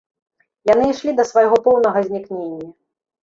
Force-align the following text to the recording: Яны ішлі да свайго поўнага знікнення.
Яны 0.69 0.87
ішлі 0.93 1.13
да 1.19 1.25
свайго 1.31 1.59
поўнага 1.67 1.99
знікнення. 2.09 2.67